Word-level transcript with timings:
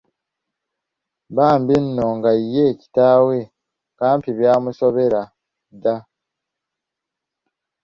Bambi 1.35 1.75
nno 1.85 2.05
nga 2.17 2.31
ye 2.53 2.65
kitaawe, 2.79 3.37
Kampi 3.99 4.29
byamusobera 4.37 5.21
dda. 5.75 5.95